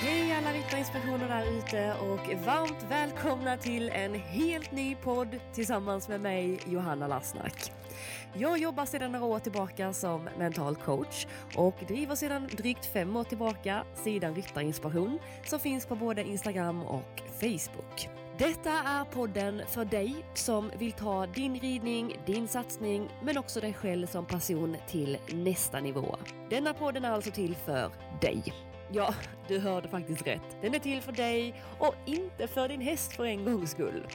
Hej, 0.00 0.32
alla 0.32 0.52
ryttarinspektioner 0.52 1.28
där 1.28 1.58
ute 1.58 1.92
och 1.92 2.44
varmt 2.46 2.86
välkomna 2.88 3.56
till 3.56 3.88
en 3.88 4.14
helt 4.14 4.72
ny 4.72 4.94
podd 4.94 5.40
tillsammans 5.54 6.08
med 6.08 6.20
mig 6.20 6.60
Johanna 6.66 7.06
Lassnack. 7.06 7.72
Jag 8.34 8.58
jobbar 8.58 8.86
sedan 8.86 9.12
några 9.12 9.26
år 9.26 9.38
tillbaka 9.38 9.92
som 9.92 10.28
mental 10.38 10.76
coach 10.76 11.26
och 11.56 11.74
driver 11.88 12.14
sedan 12.14 12.48
drygt 12.56 12.86
fem 12.86 13.16
år 13.16 13.24
tillbaka 13.24 13.84
sidan 13.94 14.34
Ryttarinspiration 14.34 15.18
som 15.46 15.60
finns 15.60 15.86
på 15.86 15.94
både 15.94 16.24
Instagram 16.24 16.82
och 16.82 17.22
Facebook. 17.40 18.08
Detta 18.38 18.70
är 18.70 19.04
podden 19.04 19.62
för 19.68 19.84
dig 19.84 20.14
som 20.34 20.70
vill 20.78 20.92
ta 20.92 21.26
din 21.26 21.60
ridning, 21.60 22.16
din 22.26 22.48
satsning 22.48 23.08
men 23.22 23.38
också 23.38 23.60
dig 23.60 23.74
själv 23.74 24.06
som 24.06 24.26
person 24.26 24.76
till 24.88 25.18
nästa 25.32 25.80
nivå. 25.80 26.16
Denna 26.50 26.74
podden 26.74 27.04
är 27.04 27.10
alltså 27.10 27.30
till 27.30 27.56
för 27.56 27.90
dig. 28.20 28.42
Ja, 28.92 29.14
du 29.48 29.58
hörde 29.58 29.88
faktiskt 29.88 30.26
rätt. 30.26 30.56
Den 30.62 30.74
är 30.74 30.78
till 30.78 31.00
för 31.00 31.12
dig 31.12 31.62
och 31.78 31.94
inte 32.06 32.46
för 32.46 32.68
din 32.68 32.80
häst 32.80 33.12
för 33.12 33.24
en 33.24 33.44
gångs 33.44 33.70
skull. 33.70 34.06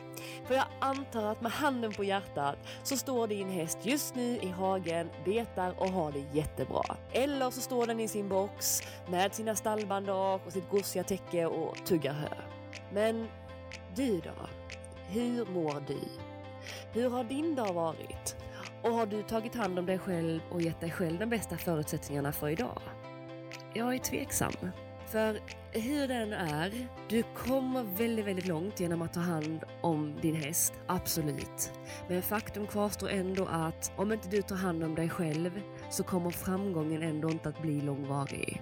För 0.45 0.55
jag 0.55 0.65
antar 0.79 1.23
att 1.23 1.41
med 1.41 1.51
handen 1.51 1.91
på 1.91 2.03
hjärtat 2.03 2.57
så 2.83 2.97
står 2.97 3.27
din 3.27 3.49
häst 3.49 3.77
just 3.81 4.15
nu 4.15 4.37
i 4.37 4.47
hagen, 4.47 5.09
betar 5.25 5.81
och 5.81 5.89
har 5.89 6.11
det 6.11 6.25
jättebra. 6.33 6.97
Eller 7.11 7.51
så 7.51 7.61
står 7.61 7.87
den 7.87 7.99
i 7.99 8.07
sin 8.07 8.29
box 8.29 8.81
med 9.07 9.35
sina 9.35 9.55
stallbandage 9.55 10.41
och 10.45 10.53
sitt 10.53 10.69
gosiga 10.69 11.03
täcke 11.03 11.45
och 11.45 11.85
tuggar 11.85 12.13
hö. 12.13 12.35
Men 12.93 13.27
du 13.95 14.19
då? 14.19 14.47
Hur 15.07 15.45
mår 15.45 15.83
du? 15.87 15.99
Hur 16.93 17.09
har 17.09 17.23
din 17.23 17.55
dag 17.55 17.73
varit? 17.73 18.35
Och 18.83 18.93
har 18.93 19.05
du 19.05 19.23
tagit 19.23 19.55
hand 19.55 19.79
om 19.79 19.85
dig 19.85 19.99
själv 19.99 20.41
och 20.51 20.61
gett 20.61 20.79
dig 20.79 20.91
själv 20.91 21.19
de 21.19 21.25
bästa 21.25 21.57
förutsättningarna 21.57 22.31
för 22.31 22.49
idag? 22.49 22.81
Jag 23.75 23.95
är 23.95 23.99
tveksam. 23.99 24.53
För 25.07 25.39
hur 25.71 26.07
den 26.07 26.33
är, 26.33 26.87
du 27.09 27.23
kommer 27.23 27.83
väldigt, 27.83 28.25
väldigt 28.25 28.47
långt 28.47 28.79
genom 28.79 29.01
att 29.01 29.13
ta 29.13 29.19
hand 29.19 29.63
om 29.81 30.15
din 30.21 30.35
häst, 30.35 30.73
absolut. 30.87 31.71
Men 32.09 32.21
faktum 32.21 32.67
kvarstår 32.67 33.09
ändå 33.09 33.45
att 33.45 33.91
om 33.95 34.11
inte 34.11 34.29
du 34.29 34.41
tar 34.41 34.55
hand 34.55 34.83
om 34.83 34.95
dig 34.95 35.09
själv 35.09 35.61
så 35.89 36.03
kommer 36.03 36.29
framgången 36.29 37.03
ändå 37.03 37.29
inte 37.29 37.49
att 37.49 37.61
bli 37.61 37.81
långvarig. 37.81 38.61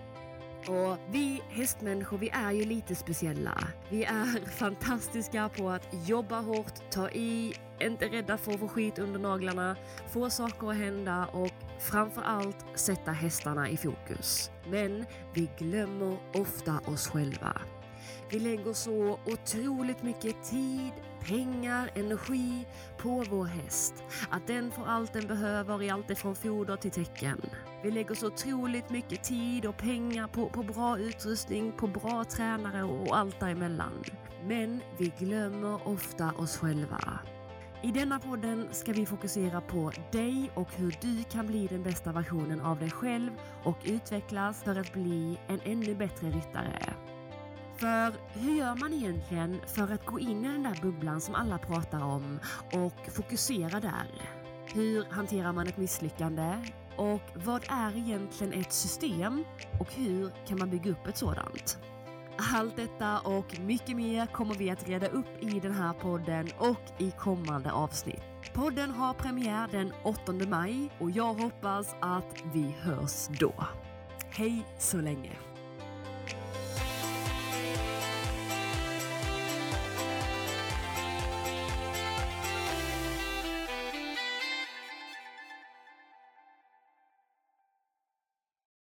Och 0.67 0.97
vi 1.11 1.41
hästmänniskor, 1.49 2.17
vi 2.17 2.29
är 2.29 2.51
ju 2.51 2.65
lite 2.65 2.95
speciella. 2.95 3.67
Vi 3.89 4.03
är 4.03 4.45
fantastiska 4.57 5.49
på 5.49 5.69
att 5.69 5.87
jobba 6.05 6.39
hårt, 6.41 6.91
ta 6.91 7.09
i, 7.09 7.53
inte 7.79 8.05
rädda 8.05 8.37
för 8.37 8.51
att 8.51 8.59
få 8.59 8.67
skit 8.67 8.99
under 8.99 9.19
naglarna, 9.19 9.75
få 10.07 10.29
saker 10.29 10.69
att 10.69 10.77
hända 10.77 11.25
och 11.25 11.51
framför 11.79 12.21
allt 12.21 12.65
sätta 12.75 13.11
hästarna 13.11 13.69
i 13.69 13.77
fokus. 13.77 14.51
Men 14.69 15.05
vi 15.33 15.49
glömmer 15.57 16.17
ofta 16.33 16.79
oss 16.85 17.07
själva. 17.07 17.61
Vi 18.29 18.39
lägger 18.39 18.73
så 18.73 19.19
otroligt 19.25 20.03
mycket 20.03 20.43
tid, 20.43 20.91
pengar, 21.27 21.89
energi 21.95 22.65
på 22.97 23.23
vår 23.29 23.45
häst. 23.45 24.03
Att 24.29 24.47
den 24.47 24.71
får 24.71 24.85
allt 24.85 25.13
den 25.13 25.27
behöver 25.27 25.83
i 25.83 25.89
allt 25.89 26.09
ifrån 26.09 26.35
foder 26.35 26.75
till 26.75 26.91
tecken. 26.91 27.41
Vi 27.83 27.91
lägger 27.91 28.15
så 28.15 28.27
otroligt 28.27 28.89
mycket 28.89 29.23
tid 29.23 29.65
och 29.65 29.77
pengar 29.77 30.27
på, 30.27 30.49
på 30.49 30.63
bra 30.63 30.99
utrustning, 30.99 31.71
på 31.71 31.87
bra 31.87 32.23
tränare 32.23 32.83
och 32.83 33.17
allt 33.17 33.39
däremellan. 33.39 34.03
Men 34.47 34.81
vi 34.97 35.13
glömmer 35.19 35.87
ofta 35.87 36.31
oss 36.31 36.57
själva. 36.57 37.19
I 37.83 37.91
denna 37.91 38.19
podden 38.19 38.67
ska 38.71 38.93
vi 38.93 39.05
fokusera 39.05 39.61
på 39.61 39.91
dig 40.11 40.51
och 40.53 40.75
hur 40.75 40.97
du 41.01 41.23
kan 41.23 41.47
bli 41.47 41.67
den 41.67 41.83
bästa 41.83 42.11
versionen 42.11 42.61
av 42.61 42.79
dig 42.79 42.91
själv 42.91 43.31
och 43.63 43.77
utvecklas 43.83 44.63
för 44.63 44.75
att 44.75 44.93
bli 44.93 45.39
en 45.47 45.59
ännu 45.63 45.95
bättre 45.95 46.27
ryttare. 46.27 46.93
För 47.81 48.13
hur 48.33 48.55
gör 48.55 48.75
man 48.75 48.93
egentligen 48.93 49.61
för 49.67 49.93
att 49.93 50.05
gå 50.05 50.19
in 50.19 50.45
i 50.45 50.47
den 50.47 50.63
där 50.63 50.79
bubblan 50.81 51.21
som 51.21 51.35
alla 51.35 51.57
pratar 51.57 52.03
om 52.03 52.39
och 52.73 53.13
fokusera 53.13 53.79
där? 53.79 54.07
Hur 54.73 55.05
hanterar 55.09 55.53
man 55.53 55.67
ett 55.67 55.77
misslyckande? 55.77 56.53
Och 56.97 57.21
vad 57.33 57.63
är 57.67 57.97
egentligen 57.97 58.53
ett 58.53 58.73
system? 58.73 59.43
Och 59.79 59.93
hur 59.93 60.31
kan 60.47 60.59
man 60.59 60.69
bygga 60.69 60.91
upp 60.91 61.07
ett 61.07 61.17
sådant? 61.17 61.79
Allt 62.53 62.75
detta 62.75 63.19
och 63.19 63.59
mycket 63.59 63.95
mer 63.95 64.25
kommer 64.25 64.55
vi 64.55 64.69
att 64.69 64.87
reda 64.87 65.07
upp 65.07 65.43
i 65.43 65.59
den 65.59 65.73
här 65.73 65.93
podden 65.93 66.49
och 66.57 67.01
i 67.01 67.11
kommande 67.11 67.71
avsnitt. 67.71 68.23
Podden 68.53 68.91
har 68.91 69.13
premiär 69.13 69.67
den 69.71 69.93
8 70.03 70.33
maj 70.47 70.89
och 70.99 71.11
jag 71.11 71.33
hoppas 71.33 71.95
att 71.99 72.43
vi 72.53 72.75
hörs 72.81 73.27
då. 73.27 73.53
Hej 74.29 74.65
så 74.79 74.97
länge! 74.97 75.50